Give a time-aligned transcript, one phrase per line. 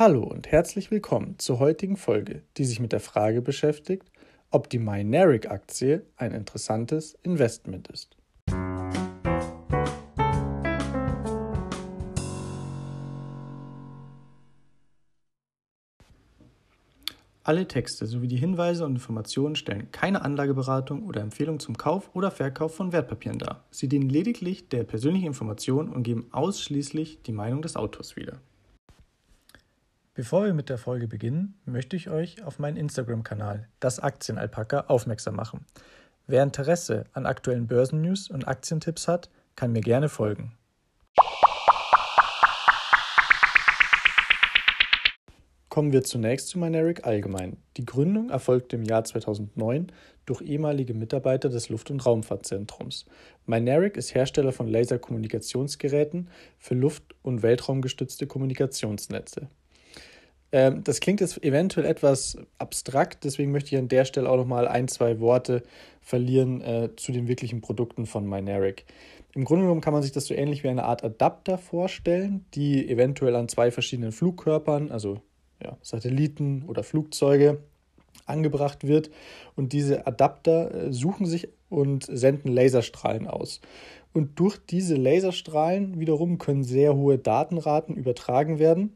[0.00, 4.10] Hallo und herzlich willkommen zur heutigen Folge, die sich mit der Frage beschäftigt,
[4.50, 8.16] ob die Mynaric-Aktie ein interessantes Investment ist.
[17.42, 22.30] Alle Texte sowie die Hinweise und Informationen stellen keine Anlageberatung oder Empfehlung zum Kauf oder
[22.30, 23.66] Verkauf von Wertpapieren dar.
[23.70, 28.40] Sie dienen lediglich der persönlichen Information und geben ausschließlich die Meinung des Autors wieder.
[30.14, 35.36] Bevor wir mit der Folge beginnen, möchte ich euch auf meinen Instagram-Kanal, das Aktienalpaka, aufmerksam
[35.36, 35.66] machen.
[36.26, 40.56] Wer Interesse an aktuellen Börsennews und Aktientipps hat, kann mir gerne folgen.
[45.68, 47.58] Kommen wir zunächst zu Mynaric allgemein.
[47.76, 49.92] Die Gründung erfolgte im Jahr 2009
[50.26, 53.06] durch ehemalige Mitarbeiter des Luft- und Raumfahrtzentrums.
[53.46, 59.48] Mynaric ist Hersteller von Laserkommunikationsgeräten für luft- und weltraumgestützte Kommunikationsnetze.
[60.52, 64.46] Ähm, das klingt jetzt eventuell etwas abstrakt, deswegen möchte ich an der Stelle auch noch
[64.46, 65.62] mal ein, zwei Worte
[66.00, 68.84] verlieren äh, zu den wirklichen Produkten von Mynaric.
[69.32, 72.88] Im Grunde genommen kann man sich das so ähnlich wie eine Art Adapter vorstellen, die
[72.88, 75.20] eventuell an zwei verschiedenen Flugkörpern, also
[75.62, 77.62] ja, Satelliten oder Flugzeuge,
[78.26, 79.10] angebracht wird.
[79.54, 83.60] Und diese Adapter äh, suchen sich und senden Laserstrahlen aus.
[84.12, 88.92] Und durch diese Laserstrahlen wiederum können sehr hohe Datenraten übertragen werden.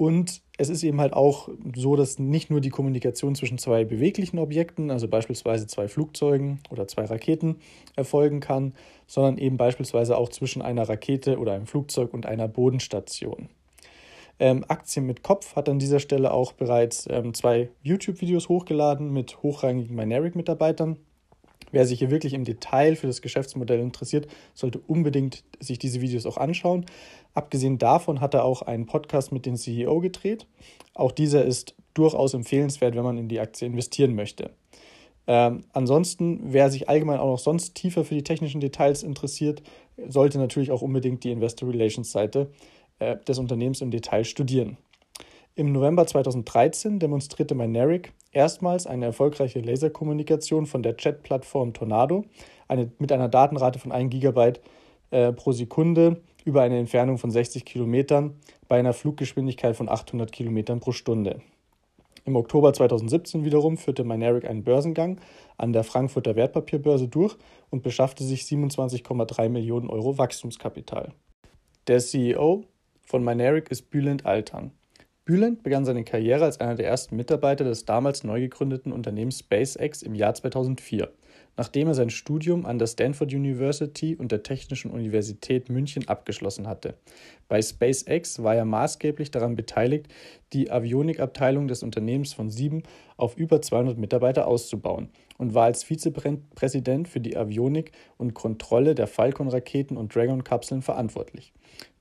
[0.00, 4.38] Und es ist eben halt auch so, dass nicht nur die Kommunikation zwischen zwei beweglichen
[4.38, 7.56] Objekten, also beispielsweise zwei Flugzeugen oder zwei Raketen,
[7.96, 8.72] erfolgen kann,
[9.06, 13.50] sondern eben beispielsweise auch zwischen einer Rakete oder einem Flugzeug und einer Bodenstation.
[14.38, 19.42] Ähm, Aktien mit Kopf hat an dieser Stelle auch bereits ähm, zwei YouTube-Videos hochgeladen mit
[19.42, 20.96] hochrangigen Mynaric-Mitarbeitern.
[21.72, 26.26] Wer sich hier wirklich im Detail für das Geschäftsmodell interessiert, sollte unbedingt sich diese Videos
[26.26, 26.86] auch anschauen.
[27.34, 30.46] Abgesehen davon hat er auch einen Podcast mit dem CEO gedreht.
[30.94, 34.50] Auch dieser ist durchaus empfehlenswert, wenn man in die Aktie investieren möchte.
[35.26, 39.62] Ähm, ansonsten, wer sich allgemein auch noch sonst tiefer für die technischen Details interessiert,
[40.08, 42.50] sollte natürlich auch unbedingt die Investor Relations Seite
[42.98, 44.76] äh, des Unternehmens im Detail studieren.
[45.56, 52.24] Im November 2013 demonstrierte Mynaric erstmals eine erfolgreiche Laserkommunikation von der Chat-Plattform Tornado
[52.68, 54.52] eine, mit einer Datenrate von 1 GB
[55.10, 58.36] äh, pro Sekunde über eine Entfernung von 60 Kilometern
[58.68, 61.40] bei einer Fluggeschwindigkeit von 800 Kilometern pro Stunde.
[62.24, 65.20] Im Oktober 2017 wiederum führte Mynaric einen Börsengang
[65.58, 67.36] an der Frankfurter Wertpapierbörse durch
[67.70, 71.12] und beschaffte sich 27,3 Millionen Euro Wachstumskapital.
[71.88, 72.64] Der CEO
[73.02, 74.70] von Mynaric ist Bülent Altan.
[75.30, 80.02] Bülent begann seine Karriere als einer der ersten Mitarbeiter des damals neu gegründeten Unternehmens SpaceX
[80.02, 81.08] im Jahr 2004
[81.56, 86.94] nachdem er sein Studium an der Stanford University und der Technischen Universität München abgeschlossen hatte.
[87.48, 90.06] Bei SpaceX war er maßgeblich daran beteiligt,
[90.54, 92.82] die Avionikabteilung des Unternehmens von sieben
[93.16, 99.06] auf über 200 Mitarbeiter auszubauen und war als Vizepräsident für die Avionik und Kontrolle der
[99.06, 101.52] Falcon-Raketen und Dragon-Kapseln verantwortlich.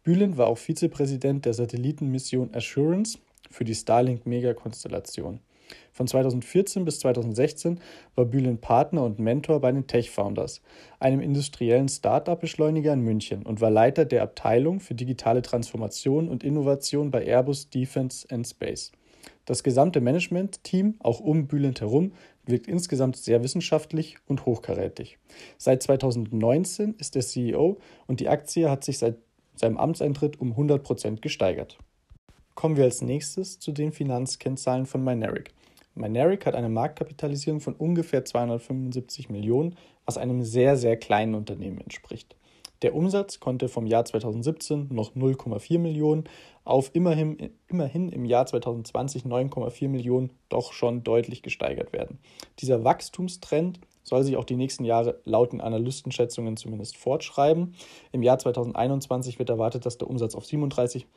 [0.10, 3.20] Bülent war auch Vizepräsident der Satellitenmission Assurance
[3.52, 5.40] für die Starlink-Megakonstellation.
[5.94, 7.80] Von 2014 bis 2016
[8.16, 10.64] war Bühlen Partner und Mentor bei den Tech Founders,
[11.00, 17.12] einem industriellen Start-up-Beschleuniger in München und war Leiter der Abteilung für digitale Transformation und Innovation
[17.12, 18.92] bei Airbus Defence and Space.
[19.46, 22.14] Das gesamte Management-Team, auch um Bülent herum,
[22.48, 25.20] wirkt insgesamt sehr wissenschaftlich und hochkarätig.
[25.60, 27.78] Seit 2019 ist er CEO
[28.08, 29.18] und die Aktie hat sich seit
[29.60, 31.78] seinem Amtseintritt um 100 Prozent gesteigert.
[32.56, 35.54] Kommen wir als nächstes zu den Finanzkennzahlen von Mynaric.
[35.96, 39.76] Mynaric hat eine Marktkapitalisierung von ungefähr 275 Millionen,
[40.06, 42.36] was einem sehr, sehr kleinen Unternehmen entspricht.
[42.82, 46.24] Der Umsatz konnte vom Jahr 2017 noch 0,4 Millionen
[46.64, 52.20] auf immerhin, immerhin im Jahr 2020 9,4 Millionen doch schon deutlich gesteigert werden.
[52.60, 57.76] Dieser Wachstumstrend soll sich auch die nächsten Jahre laut den Analystenschätzungen zumindest fortschreiben.
[58.12, 61.08] Im Jahr 2021 wird erwartet, dass der Umsatz auf 37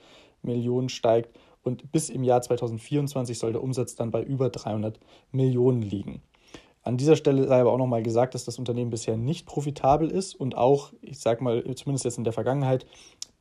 [0.42, 4.98] Millionen steigt und bis im Jahr 2024 soll der Umsatz dann bei über 300
[5.32, 6.22] Millionen liegen.
[6.84, 10.34] An dieser Stelle sei aber auch nochmal gesagt, dass das Unternehmen bisher nicht profitabel ist
[10.34, 12.86] und auch, ich sage mal, zumindest jetzt in der Vergangenheit,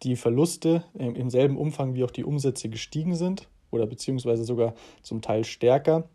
[0.03, 5.21] die Verluste im selben Umfang wie auch die Umsätze gestiegen sind oder beziehungsweise sogar zum
[5.21, 6.07] Teil stärker.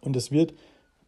[0.00, 0.54] Und es wird,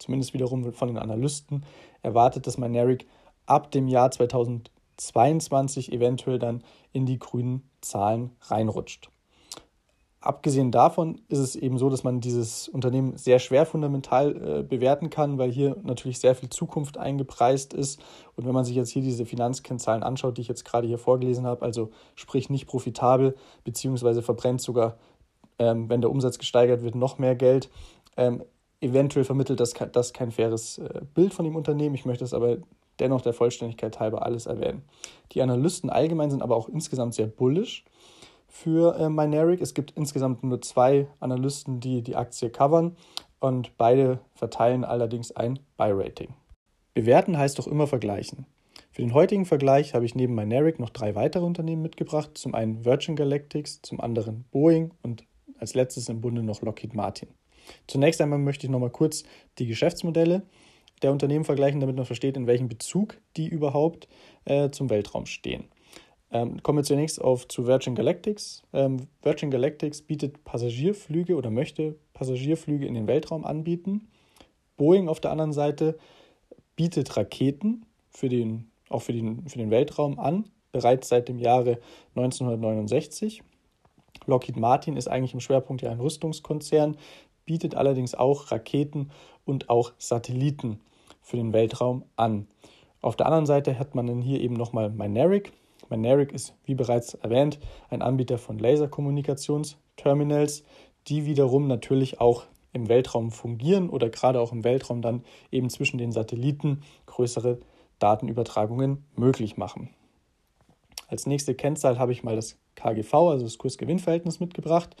[0.01, 1.65] zumindest wiederum von den Analysten,
[2.01, 3.07] erwartet, dass Mynaric
[3.45, 9.09] ab dem Jahr 2022 eventuell dann in die grünen Zahlen reinrutscht.
[10.19, 15.09] Abgesehen davon ist es eben so, dass man dieses Unternehmen sehr schwer fundamental äh, bewerten
[15.09, 17.99] kann, weil hier natürlich sehr viel Zukunft eingepreist ist.
[18.35, 21.47] Und wenn man sich jetzt hier diese Finanzkennzahlen anschaut, die ich jetzt gerade hier vorgelesen
[21.47, 24.97] habe, also sprich nicht profitabel, beziehungsweise verbrennt sogar
[25.61, 27.69] ähm, wenn der Umsatz gesteigert wird, noch mehr Geld.
[28.17, 28.43] Ähm,
[28.81, 31.95] eventuell vermittelt das, das kein faires äh, Bild von dem Unternehmen.
[31.95, 32.57] Ich möchte es aber
[32.99, 34.83] dennoch der Vollständigkeit halber alles erwähnen.
[35.31, 37.85] Die Analysten allgemein sind aber auch insgesamt sehr bullish
[38.47, 39.61] für äh, Mineric.
[39.61, 42.97] Es gibt insgesamt nur zwei Analysten, die die Aktie covern
[43.39, 46.33] und beide verteilen allerdings ein Buy-Rating.
[46.93, 48.45] Bewerten heißt doch immer vergleichen.
[48.91, 52.31] Für den heutigen Vergleich habe ich neben Mineric noch drei weitere Unternehmen mitgebracht.
[52.37, 55.23] Zum einen Virgin Galactics, zum anderen Boeing und
[55.57, 57.29] als letztes im Bunde noch Lockheed Martin.
[57.87, 59.23] Zunächst einmal möchte ich noch mal kurz
[59.59, 60.43] die Geschäftsmodelle
[61.01, 64.07] der Unternehmen vergleichen, damit man versteht, in welchem Bezug die überhaupt
[64.45, 65.65] äh, zum Weltraum stehen.
[66.31, 68.63] Ähm, kommen wir zunächst auf zu Virgin Galactics.
[68.71, 74.07] Ähm, Virgin Galactics bietet Passagierflüge oder möchte Passagierflüge in den Weltraum anbieten.
[74.77, 75.97] Boeing auf der anderen Seite
[76.75, 81.79] bietet Raketen für den, auch für den, für den Weltraum an, bereits seit dem Jahre
[82.15, 83.43] 1969.
[84.25, 86.97] Lockheed Martin ist eigentlich im Schwerpunkt ja ein Rüstungskonzern,
[87.45, 89.11] bietet allerdings auch Raketen
[89.45, 90.79] und auch Satelliten
[91.21, 92.47] für den Weltraum an.
[93.01, 95.53] Auf der anderen Seite hat man dann hier eben nochmal Mynaric.
[95.89, 97.59] Mynaric ist, wie bereits erwähnt,
[97.89, 100.63] ein Anbieter von Laserkommunikationsterminals,
[101.07, 105.97] die wiederum natürlich auch im Weltraum fungieren oder gerade auch im Weltraum dann eben zwischen
[105.97, 107.59] den Satelliten größere
[107.99, 109.89] Datenübertragungen möglich machen.
[111.07, 114.95] Als nächste Kennzahl habe ich mal das KGV, also das Kursgewinnverhältnis, mitgebracht.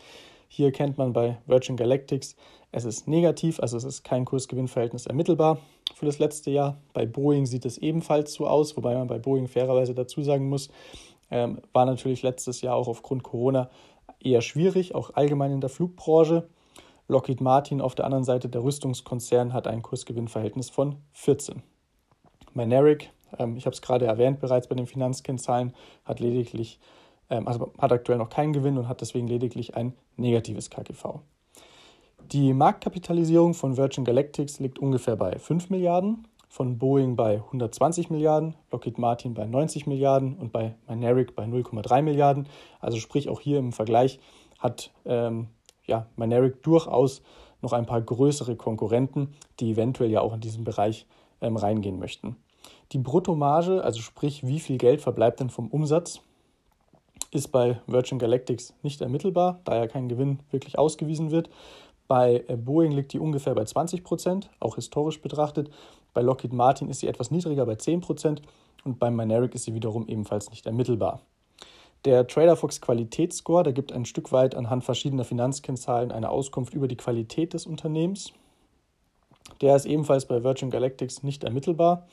[0.53, 2.35] Hier kennt man bei Virgin Galactics,
[2.73, 5.59] es ist negativ, also es ist kein Kursgewinnverhältnis ermittelbar
[5.95, 6.77] für das letzte Jahr.
[6.91, 10.69] Bei Boeing sieht es ebenfalls so aus, wobei man bei Boeing fairerweise dazu sagen muss,
[11.29, 13.69] ähm, war natürlich letztes Jahr auch aufgrund Corona
[14.21, 16.49] eher schwierig, auch allgemein in der Flugbranche.
[17.07, 21.63] Lockheed Martin auf der anderen Seite, der Rüstungskonzern, hat ein Kursgewinnverhältnis von 14.
[22.53, 23.09] Mynaric,
[23.39, 26.77] ähm, ich habe es gerade erwähnt bereits bei den Finanzkennzahlen, hat lediglich
[27.35, 31.19] also hat aktuell noch keinen Gewinn und hat deswegen lediglich ein negatives KGV.
[32.31, 38.55] Die Marktkapitalisierung von Virgin Galactics liegt ungefähr bei 5 Milliarden, von Boeing bei 120 Milliarden,
[38.71, 42.47] Lockheed Martin bei 90 Milliarden und bei Mynaric bei 0,3 Milliarden.
[42.81, 44.19] Also sprich auch hier im Vergleich
[44.59, 45.47] hat ähm,
[45.85, 47.21] ja, Mynaric durchaus
[47.61, 51.07] noch ein paar größere Konkurrenten, die eventuell ja auch in diesen Bereich
[51.39, 52.35] ähm, reingehen möchten.
[52.91, 56.21] Die Bruttomarge, also sprich wie viel Geld verbleibt denn vom Umsatz,
[57.31, 61.49] ist bei Virgin Galactics nicht ermittelbar, da ja kein Gewinn wirklich ausgewiesen wird.
[62.07, 65.69] Bei äh, Boeing liegt die ungefähr bei 20 Prozent, auch historisch betrachtet.
[66.13, 68.41] Bei Lockheed Martin ist sie etwas niedriger bei 10 Prozent
[68.83, 71.21] und beim Mynaric ist sie wiederum ebenfalls nicht ermittelbar.
[72.03, 76.97] Der TraderFox Qualitätsscore, der gibt ein Stück weit anhand verschiedener Finanzkennzahlen eine Auskunft über die
[76.97, 78.33] Qualität des Unternehmens.
[79.61, 82.07] Der ist ebenfalls bei Virgin Galactics nicht ermittelbar.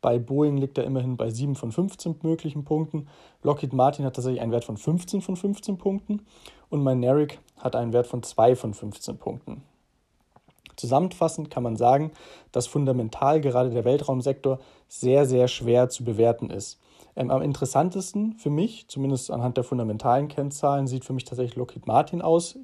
[0.00, 3.08] Bei Boeing liegt er immerhin bei 7 von 15 möglichen Punkten.
[3.42, 6.22] Lockheed Martin hat tatsächlich einen Wert von 15 von 15 Punkten
[6.68, 9.62] und Mynaric hat einen Wert von 2 von 15 Punkten.
[10.76, 12.12] Zusammenfassend kann man sagen,
[12.52, 14.58] dass fundamental gerade der Weltraumsektor
[14.88, 16.78] sehr, sehr schwer zu bewerten ist.
[17.16, 21.86] Ähm, am interessantesten für mich, zumindest anhand der fundamentalen Kennzahlen, sieht für mich tatsächlich Lockheed
[21.86, 22.58] Martin aus.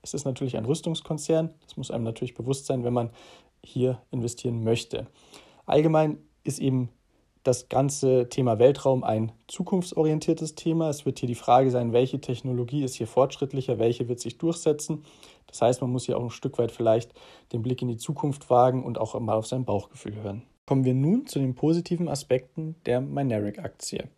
[0.00, 3.10] Es ist natürlich ein Rüstungskonzern, das muss einem natürlich bewusst sein, wenn man
[3.62, 5.06] hier investieren möchte.
[5.66, 6.88] Allgemein ist eben
[7.44, 10.90] das ganze Thema Weltraum ein zukunftsorientiertes Thema.
[10.90, 15.04] Es wird hier die Frage sein, welche Technologie ist hier fortschrittlicher, welche wird sich durchsetzen.
[15.46, 17.12] Das heißt, man muss hier auch ein Stück weit vielleicht
[17.52, 20.42] den Blick in die Zukunft wagen und auch mal auf sein Bauchgefühl hören.
[20.66, 24.08] Kommen wir nun zu den positiven Aspekten der Mynaric-Aktie.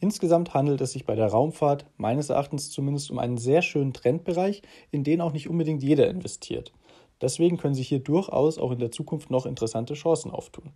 [0.00, 4.62] Insgesamt handelt es sich bei der Raumfahrt meines Erachtens zumindest um einen sehr schönen Trendbereich,
[4.92, 6.72] in den auch nicht unbedingt jeder investiert.
[7.20, 10.70] Deswegen können sich hier durchaus auch in der Zukunft noch interessante Chancen auftun.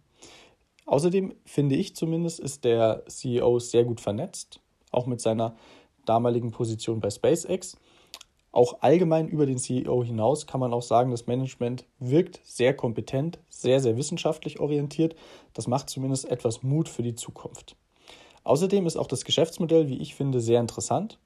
[0.86, 4.60] Außerdem finde ich zumindest, ist der CEO sehr gut vernetzt,
[4.90, 5.56] auch mit seiner
[6.04, 7.76] damaligen Position bei SpaceX.
[8.50, 13.38] Auch allgemein über den CEO hinaus kann man auch sagen, das Management wirkt sehr kompetent,
[13.48, 15.16] sehr, sehr wissenschaftlich orientiert.
[15.54, 17.76] Das macht zumindest etwas Mut für die Zukunft.
[18.44, 21.18] Außerdem ist auch das Geschäftsmodell, wie ich finde, sehr interessant.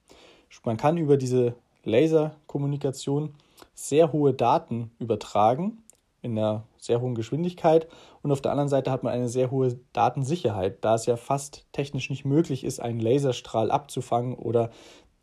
[0.64, 3.34] Man kann über diese Laserkommunikation
[3.74, 5.82] sehr hohe Daten übertragen
[6.26, 7.88] in einer sehr hohen Geschwindigkeit
[8.22, 11.66] und auf der anderen Seite hat man eine sehr hohe Datensicherheit, da es ja fast
[11.72, 14.70] technisch nicht möglich ist, einen Laserstrahl abzufangen oder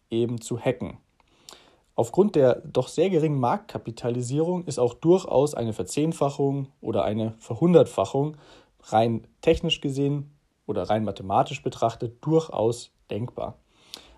[0.09, 0.97] eben zu hacken.
[1.95, 8.37] Aufgrund der doch sehr geringen Marktkapitalisierung ist auch durchaus eine Verzehnfachung oder eine Verhundertfachung
[8.85, 10.31] rein technisch gesehen
[10.65, 13.59] oder rein mathematisch betrachtet durchaus denkbar.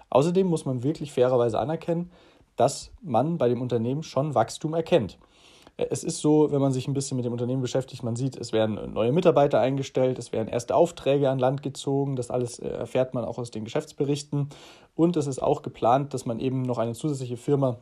[0.10, 2.12] Außerdem muss man wirklich fairerweise anerkennen,
[2.56, 5.18] dass man bei dem Unternehmen schon Wachstum erkennt.
[5.78, 8.54] Es ist so, wenn man sich ein bisschen mit dem Unternehmen beschäftigt, man sieht, es
[8.54, 13.14] werden neue Mitarbeiter eingestellt, es werden erste Aufträge an Land gezogen, das alles äh, erfährt
[13.14, 14.50] man auch aus den Geschäftsberichten
[14.96, 17.78] und es ist auch geplant, dass man eben noch eine zusätzliche Firma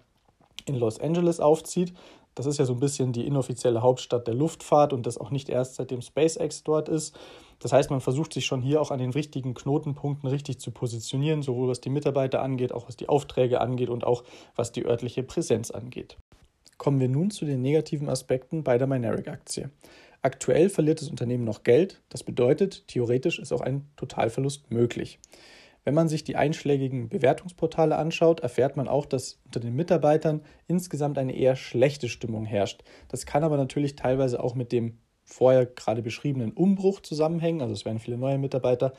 [0.65, 1.93] in Los Angeles aufzieht.
[2.35, 5.49] Das ist ja so ein bisschen die inoffizielle Hauptstadt der Luftfahrt und das auch nicht
[5.49, 7.15] erst seitdem SpaceX dort ist.
[7.59, 11.43] Das heißt, man versucht sich schon hier auch an den richtigen Knotenpunkten richtig zu positionieren,
[11.43, 14.23] sowohl was die Mitarbeiter angeht, auch was die Aufträge angeht und auch
[14.55, 16.17] was die örtliche Präsenz angeht.
[16.83, 19.69] Kommen wir nun zu den negativen Aspekten bei der Mynaric-Aktie.
[20.21, 25.17] Aktuell verliert das Unternehmen noch Geld, das bedeutet, theoretisch ist auch ein Totalverlust möglich.
[25.85, 31.17] Wenn man sich die einschlägigen Bewertungsportale anschaut, erfährt man auch, dass unter den Mitarbeitern insgesamt
[31.17, 32.83] eine eher schlechte Stimmung herrscht.
[33.07, 37.61] Das kann aber natürlich teilweise auch mit dem vorher gerade beschriebenen Umbruch zusammenhängen.
[37.61, 38.91] Also es werden viele neue Mitarbeiter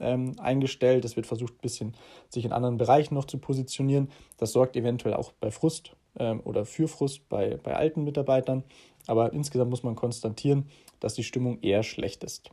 [0.00, 1.04] ähm, eingestellt.
[1.04, 1.94] Es wird versucht, ein bisschen
[2.30, 4.08] sich in anderen Bereichen noch zu positionieren.
[4.38, 8.64] Das sorgt eventuell auch bei Frust ähm, oder für Frust bei, bei alten Mitarbeitern.
[9.06, 10.68] Aber insgesamt muss man konstatieren,
[11.00, 12.50] dass die Stimmung eher schlecht ist.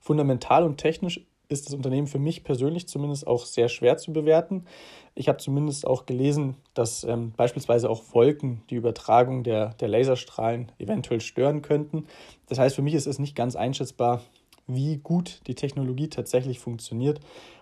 [0.00, 4.66] Fundamental und technisch ist das Unternehmen für mich persönlich zumindest auch sehr schwer zu bewerten.
[5.14, 10.70] Ich habe zumindest auch gelesen, dass ähm, beispielsweise auch Wolken die Übertragung der, der Laserstrahlen
[10.78, 12.06] eventuell stören könnten.
[12.48, 14.22] Das heißt, für mich ist es nicht ganz einschätzbar,
[14.66, 17.20] wie gut die Technologie tatsächlich funktioniert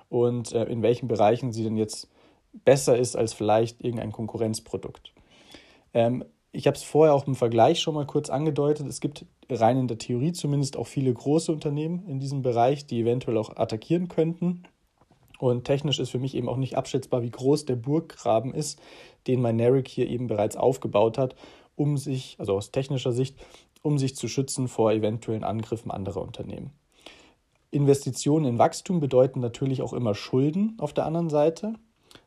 [0.08, 2.08] und äh, in welchen Bereichen sie denn jetzt
[2.64, 5.12] besser ist als vielleicht irgendein Konkurrenzprodukt.
[5.94, 8.86] Ähm, ich habe es vorher auch im Vergleich schon mal kurz angedeutet.
[8.86, 13.00] Es gibt rein in der Theorie zumindest auch viele große Unternehmen in diesem Bereich, die
[13.00, 14.64] eventuell auch attackieren könnten.
[15.38, 18.80] Und technisch ist für mich eben auch nicht abschätzbar, wie groß der Burggraben ist,
[19.26, 21.34] den Mynaric hier eben bereits aufgebaut hat,
[21.75, 23.36] um sich, also aus technischer Sicht,
[23.82, 26.72] um sich zu schützen vor eventuellen Angriffen anderer Unternehmen.
[27.70, 31.75] Investitionen in Wachstum bedeuten natürlich auch immer Schulden auf der anderen Seite.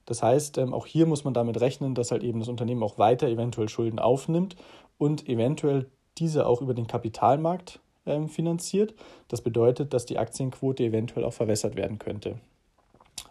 [0.10, 2.98] Das heißt, ähm, auch hier muss man damit rechnen, dass halt eben das Unternehmen auch
[2.98, 4.56] weiter eventuell Schulden aufnimmt
[4.98, 5.86] und eventuell
[6.18, 8.96] diese auch über den Kapitalmarkt ähm, finanziert.
[9.28, 12.40] Das bedeutet, dass die Aktienquote eventuell auch verwässert werden könnte.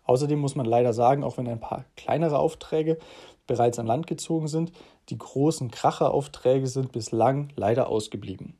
[0.05, 2.99] Außerdem muss man leider sagen, auch wenn ein paar kleinere Aufträge
[3.49, 4.71] bereits an Land gezogen sind,
[5.09, 8.55] die großen Kracheraufträge sind bislang leider ausgeblieben.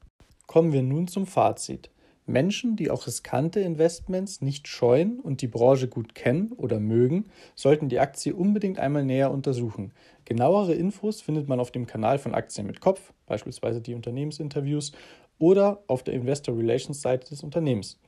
[0.49, 1.89] Kommen wir nun zum Fazit.
[2.29, 7.89] Menschen, die auch riskante Investments nicht scheuen und die Branche gut kennen oder mögen, sollten
[7.89, 9.93] die Aktie unbedingt einmal näher untersuchen.
[10.25, 14.93] Genauere Infos findet man auf dem Kanal von Aktien mit Kopf, beispielsweise die Unternehmensinterviews,
[15.39, 17.99] oder auf der Investor Relations Seite des Unternehmens.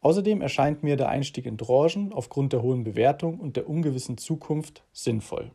[0.00, 4.84] Außerdem erscheint mir der Einstieg in Branchen aufgrund der hohen Bewertung und der ungewissen Zukunft
[4.92, 5.50] sinnvoll.